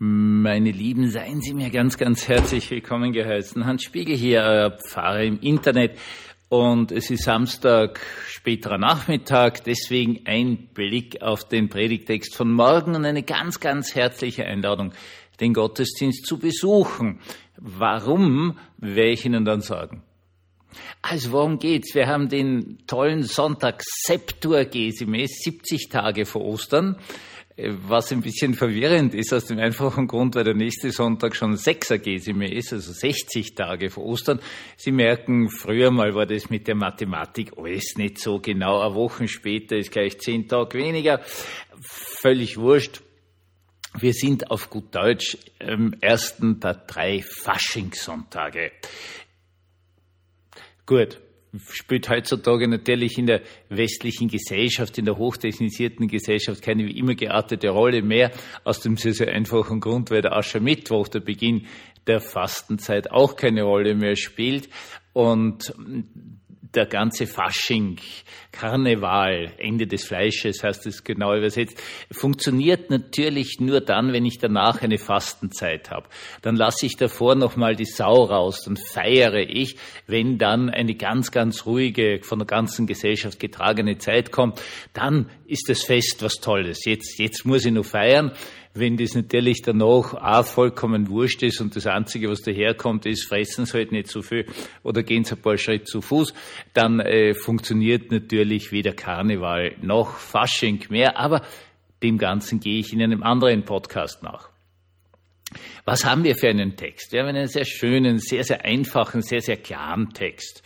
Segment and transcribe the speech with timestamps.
[0.00, 3.66] Meine Lieben, seien Sie mir ganz, ganz herzlich willkommen geheißen.
[3.66, 5.98] Hans Spiegel hier, euer Pfarrer im Internet.
[6.48, 7.98] Und es ist Samstag,
[8.28, 14.44] späterer Nachmittag, deswegen ein Blick auf den Predigtext von morgen und eine ganz, ganz herzliche
[14.44, 14.92] Einladung,
[15.40, 17.18] den Gottesdienst zu besuchen.
[17.56, 20.04] Warum, werde ich Ihnen dann sagen.
[21.02, 21.96] Also worum geht's?
[21.96, 26.98] Wir haben den tollen Sonntag Septuagesime, 70 Tage vor Ostern
[27.58, 32.52] was ein bisschen verwirrend ist, aus dem einfachen Grund, weil der nächste Sonntag schon Sechsergesime
[32.52, 34.40] ist, also 60 Tage vor Ostern.
[34.76, 38.80] Sie merken, früher mal war das mit der Mathematik alles nicht so genau.
[38.80, 41.20] Eine Woche später ist gleich zehn Tage weniger.
[41.80, 43.02] Völlig wurscht.
[43.98, 48.70] Wir sind auf gut Deutsch im ersten der drei Faschingssonntage.
[50.86, 51.18] Gut,
[51.70, 57.70] spielt heutzutage natürlich in der westlichen Gesellschaft, in der hochtechnisierten Gesellschaft keine wie immer geartete
[57.70, 58.30] Rolle mehr,
[58.64, 61.66] aus dem sehr, sehr einfachen Grund, weil der Aschermittwoch, der Beginn
[62.06, 64.68] der Fastenzeit, auch keine Rolle mehr spielt.
[65.12, 65.74] Und
[66.60, 67.98] der ganze Fasching,
[68.52, 74.82] Karneval, Ende des Fleisches heißt es genau übersetzt, funktioniert natürlich nur dann, wenn ich danach
[74.82, 76.08] eine Fastenzeit habe.
[76.42, 81.30] Dann lasse ich davor nochmal die Sau raus, dann feiere ich, wenn dann eine ganz,
[81.30, 84.60] ganz ruhige, von der ganzen Gesellschaft getragene Zeit kommt,
[84.92, 86.84] dann ist das Fest was Tolles.
[86.84, 88.32] Jetzt, jetzt muss ich nur feiern
[88.74, 93.66] wenn das natürlich danach auch vollkommen wurscht ist und das Einzige, was daherkommt, ist, fressen
[93.66, 94.46] sie halt nicht so viel
[94.82, 96.32] oder gehen sie ein paar Schritte zu Fuß,
[96.74, 101.18] dann äh, funktioniert natürlich weder Karneval noch Fasching mehr.
[101.18, 101.42] Aber
[102.02, 104.50] dem Ganzen gehe ich in einem anderen Podcast nach.
[105.84, 107.12] Was haben wir für einen Text?
[107.12, 110.62] Wir haben einen sehr schönen, sehr, sehr einfachen, sehr, sehr klaren Text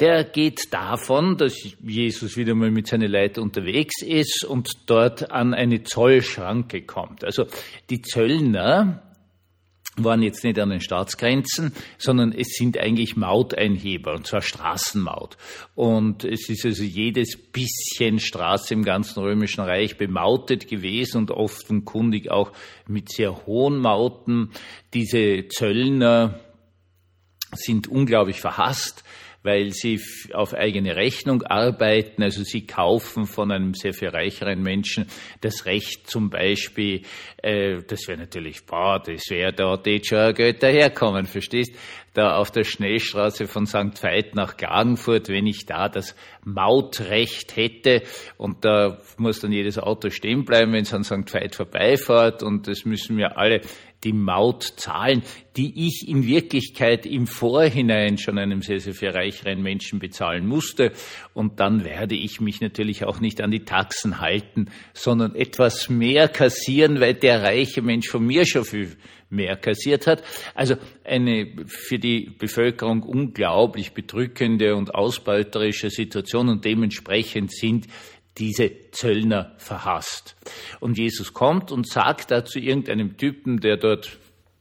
[0.00, 5.54] der geht davon, dass Jesus wieder mal mit seinen Leuten unterwegs ist und dort an
[5.54, 7.24] eine Zollschranke kommt.
[7.24, 7.46] Also
[7.90, 9.02] die Zöllner
[9.96, 15.36] waren jetzt nicht an den Staatsgrenzen, sondern es sind eigentlich Mauteinheber, und zwar Straßenmaut.
[15.74, 22.30] Und es ist also jedes bisschen Straße im ganzen Römischen Reich bemautet gewesen und offenkundig
[22.30, 22.52] auch
[22.86, 24.50] mit sehr hohen Mauten.
[24.94, 26.38] Diese Zöllner
[27.52, 29.04] sind unglaublich verhasst
[29.42, 30.00] weil sie
[30.32, 32.22] auf eigene Rechnung arbeiten.
[32.22, 35.06] Also sie kaufen von einem sehr viel reicheren Menschen
[35.40, 37.02] das Recht zum Beispiel,
[37.42, 41.74] äh, das wäre natürlich, boah, das wäre da jetzt schon Geld daherkommen, verstehst?
[42.14, 44.02] Da auf der Schnellstraße von St.
[44.02, 48.02] Veit nach Klagenfurt, wenn ich da das Mautrecht hätte
[48.38, 51.32] und da muss dann jedes Auto stehen bleiben, wenn es an St.
[51.32, 53.60] Veit vorbeifährt und das müssen wir alle
[54.04, 55.22] die Maut zahlen,
[55.56, 60.92] die ich in Wirklichkeit im Vorhinein schon einem sehr, sehr viel reicheren Menschen bezahlen musste.
[61.34, 66.28] Und dann werde ich mich natürlich auch nicht an die Taxen halten, sondern etwas mehr
[66.28, 68.96] kassieren, weil der reiche Mensch von mir schon viel
[69.30, 70.22] mehr kassiert hat.
[70.54, 77.88] Also eine für die Bevölkerung unglaublich bedrückende und ausbeuterische Situation und dementsprechend sind
[78.38, 80.36] diese Zöllner verhasst.
[80.80, 84.18] Und Jesus kommt und sagt da zu irgendeinem Typen, der dort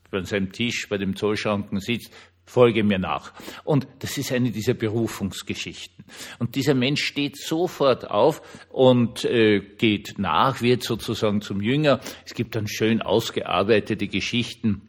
[0.10, 2.12] bei seinem Tisch bei dem Zollschranken sitzt,
[2.46, 3.34] folge mir nach.
[3.66, 6.06] Und das ist eine dieser Berufungsgeschichten.
[6.40, 12.00] Und dieser Mensch steht sofort auf und äh, geht nach, wird sozusagen zum Jünger.
[12.26, 14.82] Es gibt dann schön ausgearbeitete Geschichten,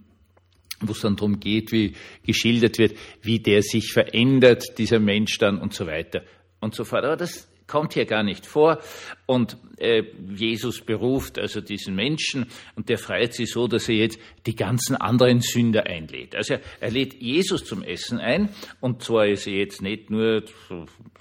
[0.80, 1.94] wo es dann darum geht, wie
[2.24, 6.22] geschildert wird, wie der sich verändert, dieser Mensch dann und so weiter
[6.60, 7.04] und so fort.
[7.04, 8.80] Aber das kommt hier gar nicht vor.
[9.26, 10.02] Und äh,
[10.34, 14.96] Jesus beruft also diesen Menschen und der freut sich so, dass er jetzt die ganzen
[14.96, 16.34] anderen Sünder einlädt.
[16.34, 18.48] Also er, er lädt Jesus zum Essen ein
[18.80, 20.42] und zwar ist er jetzt nicht nur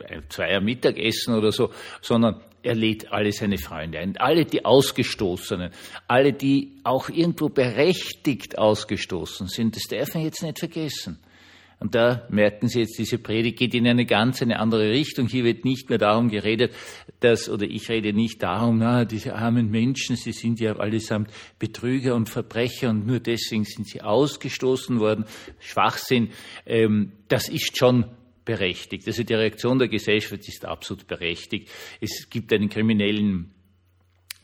[0.09, 1.69] ein Zweier Mittagessen oder so,
[2.01, 5.71] sondern er lädt alle seine Freunde ein, alle die Ausgestoßenen,
[6.07, 9.75] alle, die auch irgendwo berechtigt ausgestoßen sind.
[9.75, 11.19] Das darf man jetzt nicht vergessen.
[11.79, 15.27] Und da merken Sie jetzt, diese Predigt geht in eine ganz eine andere Richtung.
[15.27, 16.73] Hier wird nicht mehr darum geredet,
[17.19, 21.29] dass, oder ich rede nicht darum, na, diese armen Menschen, sie sind ja allesamt
[21.59, 25.25] Betrüger und Verbrecher und nur deswegen sind sie ausgestoßen worden.
[25.59, 26.29] Schwachsinn,
[26.65, 28.05] ähm, das ist schon
[28.43, 29.05] berechtigt.
[29.05, 31.69] Also die Reaktion der Gesellschaft ist absolut berechtigt.
[32.01, 33.53] Es gibt einen kriminellen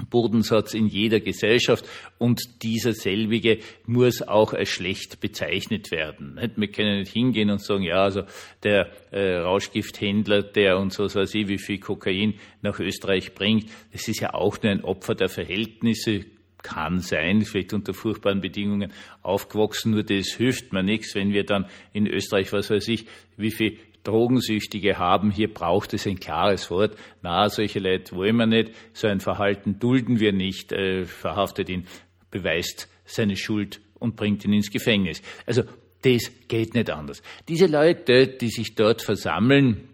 [0.10, 1.86] Bodensatz in jeder Gesellschaft
[2.18, 6.40] und dieser selbige muss auch als schlecht bezeichnet werden.
[6.56, 8.24] Wir können nicht hingehen und sagen, ja, also
[8.64, 14.08] der äh, Rauschgifthändler, der uns was weiß ich, wie viel Kokain nach Österreich bringt, das
[14.08, 16.26] ist ja auch nur ein Opfer der Verhältnisse,
[16.64, 18.92] kann sein, vielleicht unter furchtbaren Bedingungen
[19.22, 23.06] aufgewachsen, nur das hilft mir nichts, wenn wir dann in Österreich, was weiß ich,
[23.36, 25.32] wie viel Drogensüchtige haben.
[25.32, 26.96] Hier braucht es ein klares Wort.
[27.22, 28.72] Na, solche Leute wollen wir nicht.
[28.94, 30.72] So ein Verhalten dulden wir nicht.
[30.72, 31.88] Äh, verhaftet ihn
[32.32, 35.22] beweist seine Schuld und bringt ihn ins Gefängnis.
[35.46, 35.64] Also
[36.02, 37.22] das geht nicht anders.
[37.48, 39.88] Diese Leute, die sich dort versammeln,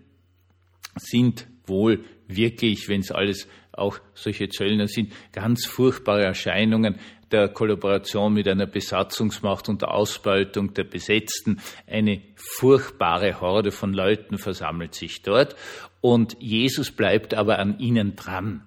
[0.96, 3.48] sind wohl wirklich, wenn es alles
[3.80, 7.00] auch solche Zöllner sind, ganz furchtbare Erscheinungen
[7.32, 11.62] der Kollaboration mit einer Besatzungsmacht und der Ausbeutung der Besetzten.
[11.88, 15.56] Eine furchtbare Horde von Leuten versammelt sich dort
[16.02, 18.64] und Jesus bleibt aber an ihnen dran.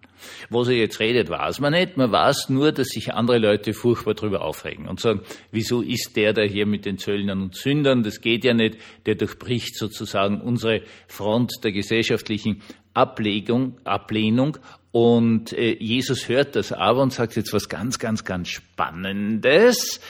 [0.51, 1.97] Was er jetzt redet, weiß man nicht.
[1.97, 6.33] Man weiß nur, dass sich andere Leute furchtbar darüber aufregen und sagen, wieso ist der
[6.33, 8.05] da hier mit den Zöllnern und Sündern?
[8.05, 8.79] Das geht ja nicht.
[9.07, 12.63] Der durchbricht sozusagen unsere Front der gesellschaftlichen
[12.95, 14.59] Ablegung, Ablehnung.
[14.91, 20.01] Und äh, Jesus hört das aber und sagt jetzt was ganz, ganz, ganz Spannendes.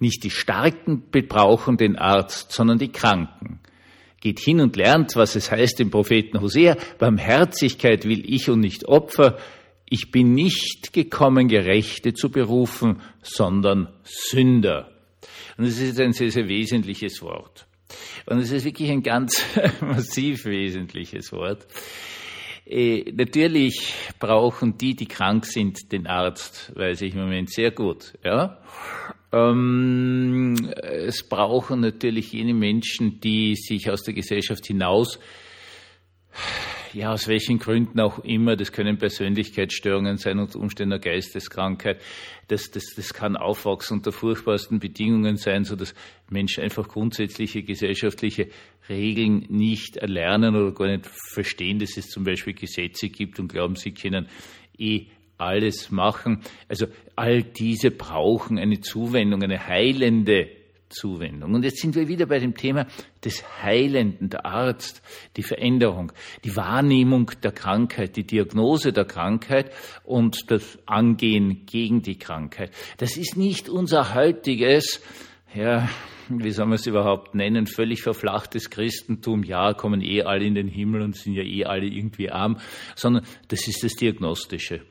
[0.00, 3.60] Nicht die Starken brauchen den Arzt, sondern die Kranken.
[4.20, 6.76] Geht hin und lernt, was es heißt im Propheten Hosea.
[6.98, 9.38] Barmherzigkeit will ich und nicht Opfer.
[9.88, 14.90] Ich bin nicht gekommen, Gerechte zu berufen, sondern Sünder.
[15.56, 17.66] Und es ist ein sehr, sehr wesentliches Wort.
[18.26, 19.44] Und es ist wirklich ein ganz
[19.80, 21.66] massiv wesentliches Wort.
[22.66, 28.14] Äh, natürlich brauchen die, die krank sind, den Arzt, weiß ich im Moment sehr gut.
[28.24, 28.58] Ja?
[29.32, 35.18] Ähm, es brauchen natürlich jene Menschen, die sich aus der Gesellschaft hinaus
[36.94, 42.00] ja, aus welchen Gründen auch immer, das können Persönlichkeitsstörungen sein und Umstände der Geisteskrankheit,
[42.48, 45.94] das, das, das kann Aufwachsen unter furchtbarsten Bedingungen sein, so dass
[46.30, 48.48] Menschen einfach grundsätzliche gesellschaftliche
[48.88, 53.76] Regeln nicht erlernen oder gar nicht verstehen, dass es zum Beispiel Gesetze gibt und glauben,
[53.76, 54.28] sie können
[54.78, 55.06] eh
[55.36, 56.42] alles machen.
[56.68, 56.86] Also
[57.16, 60.48] all diese brauchen eine Zuwendung, eine heilende
[60.94, 61.54] Zuwendung.
[61.54, 62.86] Und jetzt sind wir wieder bei dem Thema
[63.24, 65.02] des Heilenden, der Arzt,
[65.36, 66.12] die Veränderung,
[66.44, 69.72] die Wahrnehmung der Krankheit, die Diagnose der Krankheit
[70.04, 72.70] und das Angehen gegen die Krankheit.
[72.98, 75.02] Das ist nicht unser heutiges,
[75.54, 75.88] ja,
[76.28, 80.68] wie soll man es überhaupt nennen, völlig verflachtes Christentum, ja, kommen eh alle in den
[80.68, 82.58] Himmel und sind ja eh alle irgendwie arm,
[82.94, 84.82] sondern das ist das Diagnostische.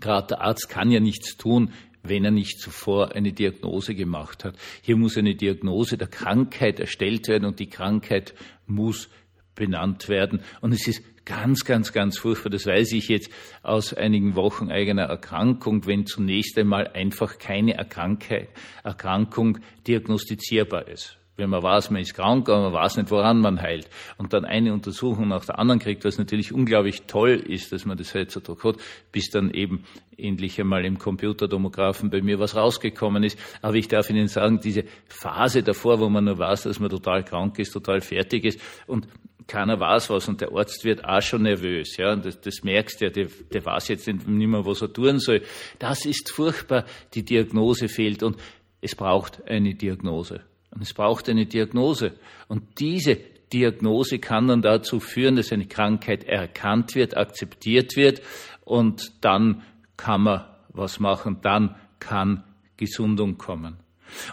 [0.00, 1.70] Gerade der Arzt kann ja nichts tun,
[2.02, 4.56] wenn er nicht zuvor eine Diagnose gemacht hat.
[4.82, 8.34] Hier muss eine Diagnose der Krankheit erstellt werden und die Krankheit
[8.66, 9.08] muss
[9.54, 10.42] benannt werden.
[10.60, 12.50] Und es ist ganz, ganz, ganz furchtbar.
[12.50, 13.30] Das weiß ich jetzt
[13.62, 21.62] aus einigen Wochen eigener Erkrankung, wenn zunächst einmal einfach keine Erkrankung diagnostizierbar ist wenn man
[21.62, 23.88] weiß, man ist krank, aber man weiß nicht, woran man heilt.
[24.18, 27.96] Und dann eine Untersuchung nach der anderen kriegt, was natürlich unglaublich toll ist, dass man
[27.96, 28.76] das heutzutage hat,
[29.12, 29.84] bis dann eben
[30.16, 33.38] endlich einmal im Computertomographen bei mir was rausgekommen ist.
[33.62, 37.24] Aber ich darf Ihnen sagen, diese Phase davor, wo man nur weiß, dass man total
[37.24, 39.08] krank ist, total fertig ist und
[39.46, 43.06] keiner weiß was und der Arzt wird auch schon nervös, ja, das, das merkst du
[43.06, 45.42] ja, der, der weiß jetzt nicht mehr, was er tun soll.
[45.78, 48.36] Das ist furchtbar, die Diagnose fehlt und
[48.80, 50.42] es braucht eine Diagnose.
[50.74, 52.14] Und es braucht eine Diagnose.
[52.48, 53.18] Und diese
[53.52, 58.22] Diagnose kann dann dazu führen, dass eine Krankheit erkannt wird, akzeptiert wird
[58.64, 59.62] und dann
[59.96, 62.44] kann man was machen, dann kann
[62.76, 63.76] Gesundung kommen.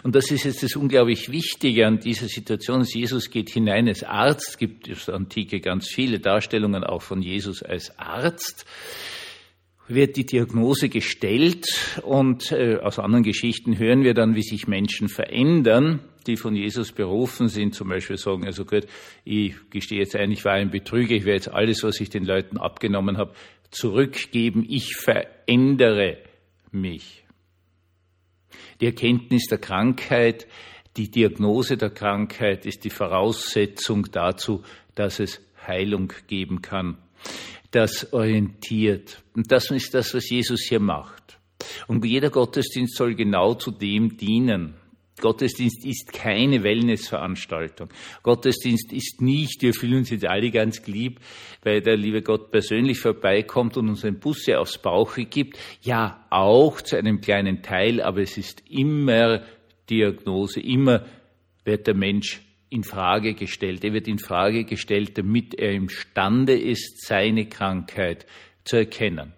[0.02, 2.84] Und das ist jetzt das unglaublich Wichtige an dieser Situation.
[2.84, 4.50] Jesus geht hinein als Arzt.
[4.50, 8.66] Es gibt der Antike ganz viele Darstellungen auch von Jesus als Arzt
[9.90, 15.08] wird die Diagnose gestellt und äh, aus anderen Geschichten hören wir dann, wie sich Menschen
[15.08, 18.86] verändern, die von Jesus berufen sind, zum Beispiel sagen, also gut,
[19.24, 22.24] ich gestehe jetzt ein, ich war ein Betrüger, ich werde jetzt alles, was ich den
[22.24, 23.34] Leuten abgenommen habe,
[23.70, 26.18] zurückgeben, ich verändere
[26.70, 27.24] mich.
[28.80, 30.46] Die Erkenntnis der Krankheit,
[30.96, 34.62] die Diagnose der Krankheit ist die Voraussetzung dazu,
[34.94, 36.98] dass es Heilung geben kann
[37.70, 39.22] das orientiert.
[39.34, 41.38] Und das ist das, was Jesus hier macht.
[41.86, 44.74] Und jeder Gottesdienst soll genau zu dem dienen.
[45.20, 47.88] Gottesdienst ist keine Wellnessveranstaltung.
[48.22, 51.20] Gottesdienst ist nicht, wir fühlen uns jetzt alle ganz lieb,
[51.62, 55.58] weil der liebe Gott persönlich vorbeikommt und uns ein Busse aufs Bauche gibt.
[55.82, 59.42] Ja, auch zu einem kleinen Teil, aber es ist immer
[59.88, 61.04] Diagnose, immer
[61.64, 63.84] wird der Mensch in Frage gestellt.
[63.84, 68.26] Er wird in Frage gestellt, damit er imstande ist, seine Krankheit
[68.64, 69.32] zu erkennen.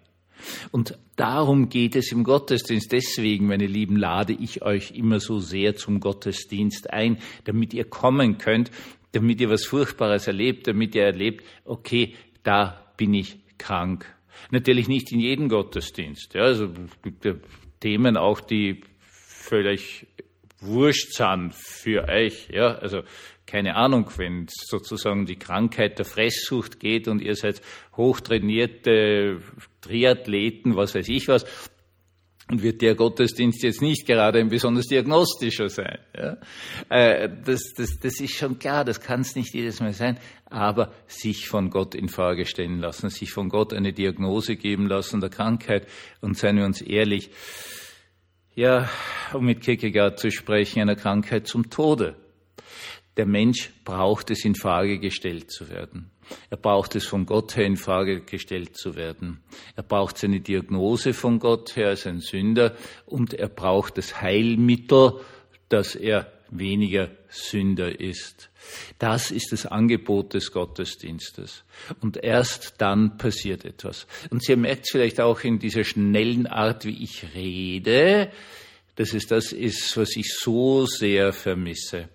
[0.71, 2.91] Und darum geht es im Gottesdienst.
[2.91, 8.37] Deswegen, meine Lieben, lade ich euch immer so sehr zum Gottesdienst ein, damit ihr kommen
[8.37, 8.71] könnt,
[9.11, 14.05] damit ihr was Furchtbares erlebt, damit ihr erlebt, okay, da bin ich krank.
[14.51, 16.33] Natürlich nicht in jedem Gottesdienst.
[16.33, 16.69] Ja, also
[17.01, 17.35] gibt ja
[17.79, 20.07] Themen auch, die völlig
[20.59, 22.49] wurscht sind für euch.
[22.49, 23.03] Ja, also
[23.45, 27.61] keine Ahnung, wenn sozusagen die Krankheit der Fresssucht geht und ihr seid
[27.95, 29.39] hochtrainierte
[29.81, 31.45] Triathleten, was weiß ich was,
[32.49, 35.99] und wird der Gottesdienst jetzt nicht gerade ein besonders diagnostischer sein.
[36.15, 36.37] Ja?
[36.89, 40.93] Äh, das, das, das ist schon klar, das kann es nicht jedes Mal sein, aber
[41.07, 45.29] sich von Gott in Frage stellen lassen, sich von Gott eine Diagnose geben lassen der
[45.29, 45.87] Krankheit
[46.21, 47.31] und seien wir uns ehrlich,
[48.55, 48.89] ja,
[49.33, 52.15] um mit Kierkegaard zu sprechen, einer Krankheit zum Tode.
[53.17, 56.09] Der Mensch braucht es, in Frage gestellt zu werden.
[56.49, 59.43] Er braucht es von Gott her in Frage gestellt zu werden.
[59.75, 65.19] Er braucht seine Diagnose von Gott her als ein Sünder und er braucht das Heilmittel,
[65.69, 68.49] dass er weniger Sünder ist.
[68.99, 71.63] Das ist das Angebot des Gottesdienstes.
[71.99, 74.07] Und erst dann passiert etwas.
[74.29, 78.31] Und Sie merkt vielleicht auch in dieser schnellen Art, wie ich rede,
[78.95, 82.09] dass es das ist, was ich so sehr vermisse.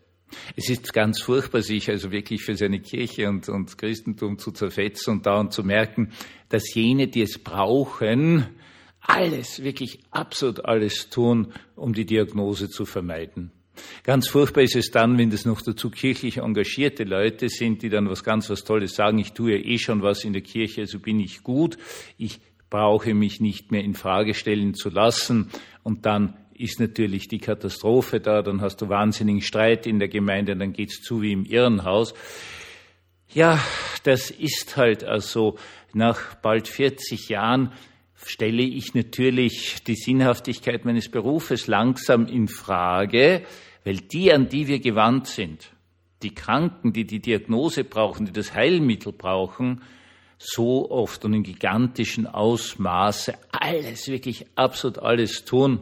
[0.56, 5.14] Es ist ganz furchtbar, sich also wirklich für seine Kirche und, und Christentum zu zerfetzen
[5.14, 6.12] und dauernd zu merken,
[6.48, 8.46] dass jene, die es brauchen,
[9.00, 13.52] alles, wirklich absolut alles tun, um die Diagnose zu vermeiden.
[14.02, 18.08] Ganz furchtbar ist es dann, wenn das noch dazu kirchlich engagierte Leute sind, die dann
[18.08, 20.98] was ganz was Tolles sagen, ich tue ja eh schon was in der Kirche, also
[20.98, 21.78] bin ich gut,
[22.16, 22.40] ich
[22.70, 25.50] brauche mich nicht mehr in Frage stellen zu lassen.
[25.82, 30.56] Und dann ist natürlich die Katastrophe da, dann hast du wahnsinnigen Streit in der Gemeinde,
[30.56, 32.14] dann geht's zu wie im Irrenhaus.
[33.32, 33.62] Ja,
[34.04, 35.58] das ist halt also
[35.92, 37.72] nach bald 40 Jahren
[38.14, 43.42] stelle ich natürlich die Sinnhaftigkeit meines Berufes langsam in Frage,
[43.84, 45.70] weil die, an die wir gewandt sind,
[46.22, 49.82] die Kranken, die die Diagnose brauchen, die das Heilmittel brauchen,
[50.38, 55.80] so oft und in gigantischen Ausmaße alles, wirklich absolut alles tun,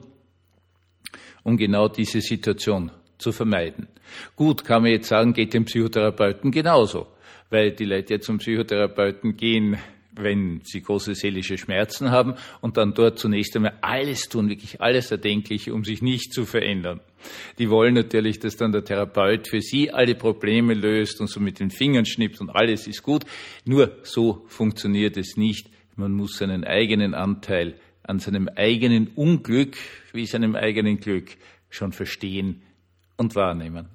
[1.46, 3.86] um genau diese Situation zu vermeiden.
[4.34, 7.06] Gut, kann man jetzt sagen, geht dem Psychotherapeuten genauso,
[7.50, 9.78] weil die Leute ja zum Psychotherapeuten gehen,
[10.10, 15.12] wenn sie große seelische Schmerzen haben und dann dort zunächst einmal alles tun, wirklich alles
[15.12, 16.98] Erdenkliche, um sich nicht zu verändern.
[17.60, 21.60] Die wollen natürlich, dass dann der Therapeut für sie alle Probleme löst und so mit
[21.60, 23.24] den Fingern schnippt und alles ist gut.
[23.64, 25.68] Nur so funktioniert es nicht.
[25.94, 27.76] Man muss seinen eigenen Anteil
[28.06, 29.76] an seinem eigenen Unglück
[30.12, 31.36] wie seinem eigenen Glück
[31.68, 32.62] schon verstehen
[33.16, 33.88] und wahrnehmen.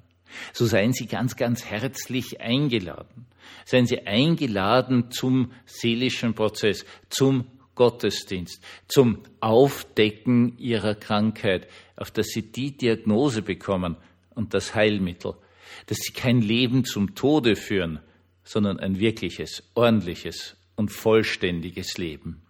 [0.52, 3.26] So seien Sie ganz, ganz herzlich eingeladen.
[3.64, 12.52] Seien Sie eingeladen zum seelischen Prozess, zum Gottesdienst, zum Aufdecken Ihrer Krankheit, auf dass Sie
[12.52, 13.96] die Diagnose bekommen
[14.30, 15.34] und das Heilmittel,
[15.86, 18.00] dass Sie kein Leben zum Tode führen,
[18.44, 22.42] sondern ein wirkliches, ordentliches und vollständiges Leben.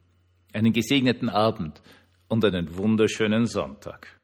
[0.52, 1.80] Einen gesegneten Abend
[2.28, 4.21] und einen wunderschönen Sonntag.